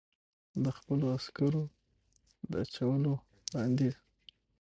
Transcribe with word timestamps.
د 0.63 0.65
خپلو 0.77 1.05
عسکرو 1.15 1.63
د 2.51 2.53
اچولو 2.63 3.13
وړاندیز. 3.49 3.95